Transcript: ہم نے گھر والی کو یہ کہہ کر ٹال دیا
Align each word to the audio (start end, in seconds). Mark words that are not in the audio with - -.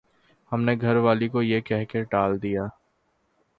ہم 0.51 0.61
نے 0.61 0.73
گھر 0.81 0.95
والی 0.97 1.27
کو 1.27 1.41
یہ 1.41 1.59
کہہ 1.61 1.83
کر 1.91 2.03
ٹال 2.11 2.41
دیا 2.43 2.65